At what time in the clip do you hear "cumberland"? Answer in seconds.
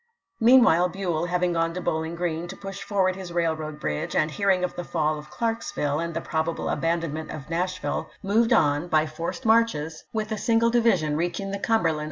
11.59-11.99